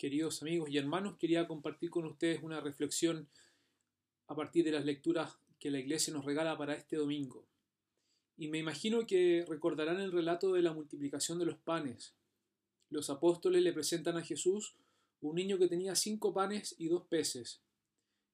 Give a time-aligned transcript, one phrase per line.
[0.00, 3.28] Queridos amigos y hermanos, quería compartir con ustedes una reflexión
[4.28, 7.44] a partir de las lecturas que la Iglesia nos regala para este domingo.
[8.38, 12.14] Y me imagino que recordarán el relato de la multiplicación de los panes.
[12.88, 14.74] Los apóstoles le presentan a Jesús
[15.20, 17.60] un niño que tenía cinco panes y dos peces.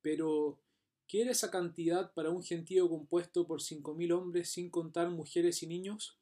[0.00, 0.60] Pero,
[1.08, 5.64] ¿qué era esa cantidad para un gentío compuesto por cinco mil hombres sin contar mujeres
[5.64, 6.20] y niños?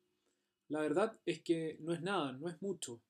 [0.70, 3.02] La verdad es que no es nada, no es mucho.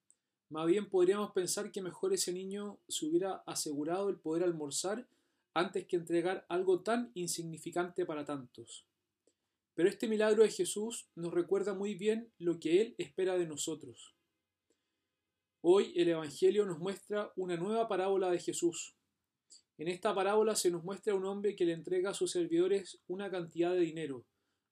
[0.49, 5.09] Más bien podríamos pensar que mejor ese niño se hubiera asegurado el poder almorzar
[5.55, 8.87] antes que entregar algo tan insignificante para tantos.
[9.75, 14.15] Pero este milagro de Jesús nos recuerda muy bien lo que Él espera de nosotros.
[15.63, 18.95] Hoy el Evangelio nos muestra una nueva parábola de Jesús.
[19.79, 23.31] En esta parábola se nos muestra un hombre que le entrega a sus servidores una
[23.31, 24.25] cantidad de dinero,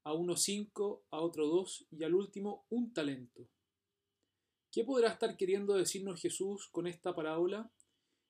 [0.04, 3.48] a uno cinco, a otro dos y al último un talento.
[4.74, 7.70] ¿Qué podrá estar queriendo decirnos Jesús con esta parábola?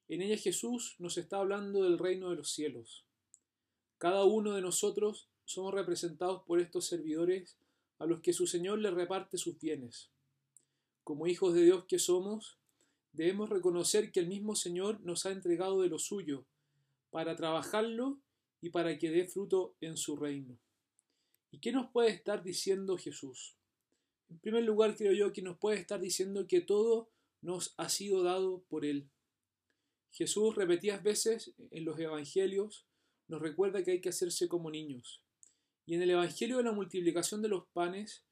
[0.09, 3.07] En ella Jesús nos está hablando del reino de los cielos.
[3.96, 7.57] Cada uno de nosotros somos representados por estos servidores
[7.99, 10.10] a los que su Señor le reparte sus bienes.
[11.02, 12.59] Como hijos de Dios que somos,
[13.13, 16.45] debemos reconocer que el mismo Señor nos ha entregado de lo suyo,
[17.09, 18.21] para trabajarlo
[18.61, 20.59] y para que dé fruto en su reino.
[21.51, 23.57] ¿Y qué nos puede estar diciendo Jesús?
[24.35, 27.09] En primer lugar, creo yo que nos puede estar diciendo que todo
[27.40, 29.09] nos ha sido dado por Él.
[30.10, 32.85] Jesús repetidas veces en los Evangelios
[33.29, 35.23] nos recuerda que hay que hacerse como niños.
[35.87, 38.24] Y en el Evangelio de la multiplicación de los panes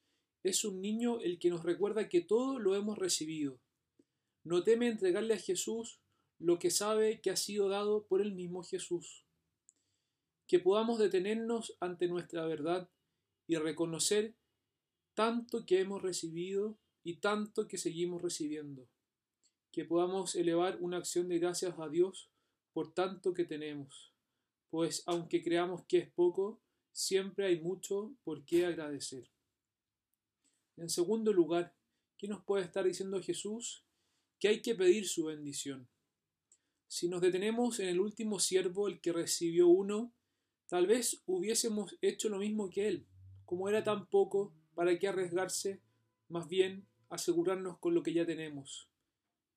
[0.43, 3.61] es un niño el que nos recuerda que todo lo hemos recibido.
[4.43, 6.01] No teme entregarle a Jesús
[6.41, 9.25] lo que sabe que ha sido dado por el mismo Jesús.
[10.49, 12.91] Que podamos detenernos ante nuestra verdad
[13.47, 14.35] y reconocer
[15.15, 18.89] tanto que hemos recibido y tanto que seguimos recibiendo.
[19.73, 22.31] Que podamos elevar una acción de gracias a Dios
[22.73, 24.15] por tanto que tenemos,
[24.71, 29.31] pues aunque creamos que es poco, siempre hay mucho por qué agradecer.
[30.77, 31.77] En segundo lugar,
[32.17, 33.85] ¿qué nos puede estar diciendo Jesús?
[34.39, 35.87] Que hay que pedir su bendición.
[36.89, 40.15] Si nos detenemos en el último siervo, el que recibió uno,
[40.67, 43.07] tal vez hubiésemos hecho lo mismo que él
[43.53, 45.81] como era tan poco, ¿para qué arriesgarse?
[46.29, 48.89] Más bien, asegurarnos con lo que ya tenemos.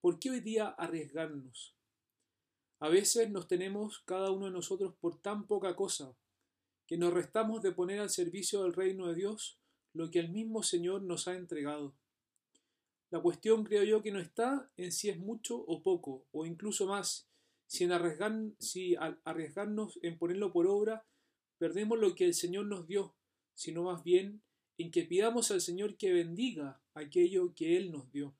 [0.02, 1.76] ¿Por qué hoy día arriesgarnos?
[2.80, 6.16] A veces nos tenemos cada uno de nosotros por tan poca cosa,
[6.86, 9.60] que nos restamos de poner al servicio del reino de Dios
[9.94, 11.96] lo que el mismo Señor nos ha entregado.
[13.10, 16.86] La cuestión creo yo que no está en si es mucho o poco, o incluso
[16.86, 17.30] más,
[17.66, 21.06] si, en arriesgar, si al arriesgarnos en ponerlo por obra,
[21.58, 23.16] perdemos lo que el Señor nos dio,
[23.54, 24.42] sino más bien
[24.78, 28.36] en que pidamos al Señor que bendiga aquello que Él nos dio.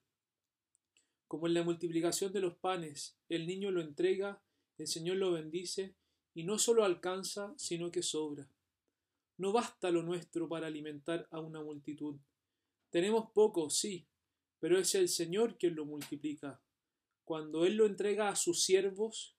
[1.28, 4.42] Como en la multiplicación de los panes, el niño lo entrega,
[4.78, 5.96] el Señor lo bendice,
[6.34, 8.50] y no solo alcanza, sino que sobra.
[9.38, 12.18] No basta lo nuestro para alimentar a una multitud.
[12.90, 14.08] Tenemos poco, sí,
[14.60, 16.62] pero es el Señor quien lo multiplica.
[17.24, 19.36] Cuando Él lo entrega a sus siervos,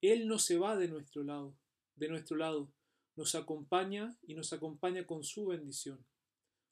[0.00, 1.56] Él no se va de nuestro lado,
[1.96, 2.72] de nuestro lado,
[3.16, 6.04] nos acompaña y nos acompaña con su bendición.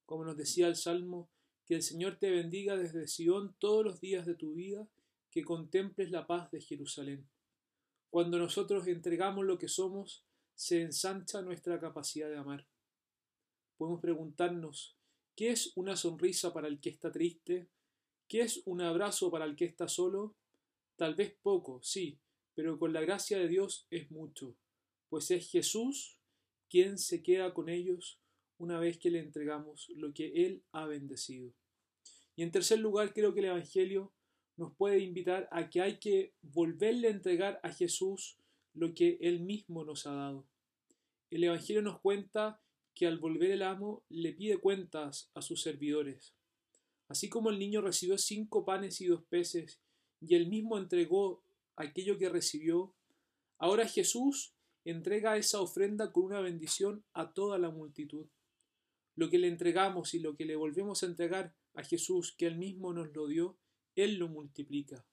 [0.07, 1.29] Como nos decía el Salmo,
[1.67, 4.89] que el Señor te bendiga desde Sion todos los días de tu vida,
[5.31, 7.29] que contemples la paz de Jerusalén.
[8.09, 10.25] Cuando nosotros entregamos lo que somos,
[10.55, 12.67] se ensancha nuestra capacidad de amar.
[13.77, 14.97] Podemos preguntarnos,
[15.35, 17.69] ¿qué es una sonrisa para el que está triste?
[18.29, 20.35] ¿Qué es un abrazo para el que está solo?
[20.97, 22.19] Tal vez poco, sí,
[22.55, 24.57] pero con la gracia de Dios es mucho,
[25.11, 26.17] pues es Jesús
[26.69, 28.19] ¿Quién se queda con ellos
[28.59, 31.53] una vez que le entregamos lo que Él ha bendecido?
[32.35, 34.13] Y en tercer lugar, creo que el Evangelio
[34.57, 38.39] nos puede invitar a que hay que volverle a entregar a Jesús
[38.75, 40.47] lo que Él mismo nos ha dado.
[41.31, 42.61] El Evangelio nos cuenta
[42.95, 46.35] que al volver el amo le pide cuentas a sus servidores.
[47.09, 49.81] Así como el niño recibió cinco panes y dos peces
[50.21, 51.45] y él mismo entregó
[51.77, 52.95] aquello que recibió,
[53.59, 54.55] ahora Jesús
[54.85, 58.27] entrega esa ofrenda con una bendición a toda la multitud.
[59.17, 62.57] Lo que le entregamos y lo que le volvemos a entregar a Jesús, que Él
[62.57, 63.59] mismo nos lo dio,
[63.97, 65.05] Él lo multiplica.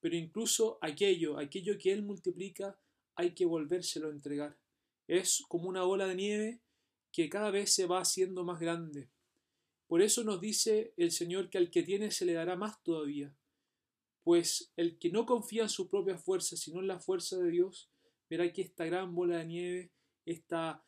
[0.00, 2.78] Pero incluso aquello, aquello que Él multiplica,
[3.14, 4.58] hay que volvérselo a entregar.
[5.06, 6.60] Es como una bola de nieve
[7.12, 9.08] que cada vez se va haciendo más grande.
[9.86, 13.36] Por eso nos dice el Señor que al que tiene se le dará más todavía.
[14.22, 17.90] Pues el que no confía en su propia fuerza, sino en la fuerza de Dios,
[18.28, 19.92] verá que esta gran bola de nieve,
[20.24, 20.82] esta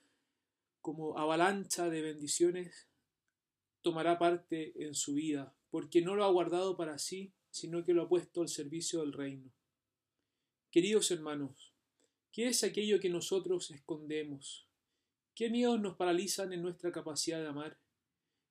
[0.86, 2.88] como avalancha de bendiciones,
[3.82, 8.02] tomará parte en su vida, porque no lo ha guardado para sí, sino que lo
[8.02, 9.50] ha puesto al servicio del reino.
[10.70, 11.74] Queridos hermanos,
[12.30, 14.68] ¿qué es aquello que nosotros escondemos?
[15.34, 17.80] ¿Qué miedos nos paralizan en nuestra capacidad de amar?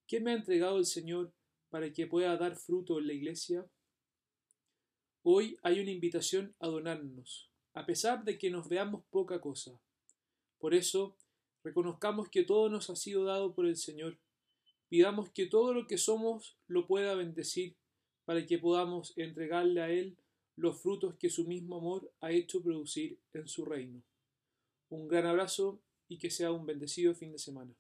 [0.06, 1.32] ¿Qué me ha entregado el Señor
[1.70, 3.66] para que pueda dar fruto en la iglesia?
[5.24, 9.80] Hoy hay una invitación a donarnos, a pesar de que nos veamos poca cosa.
[10.58, 11.16] Por eso,
[11.66, 14.20] reconozcamos que todo nos ha sido dado por el Señor.
[14.88, 17.76] Pidamos que todo lo que somos lo pueda bendecir,
[18.24, 20.16] para que podamos entregarle a Él
[20.56, 24.04] los frutos que su mismo amor ha hecho producir en su reino.
[24.90, 27.74] Un gran abrazo y que sea un bendecido fin de semana.